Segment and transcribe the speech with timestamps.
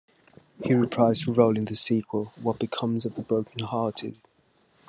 [0.63, 4.17] He reprised the role in the sequel, What Becomes of the Broken Hearted?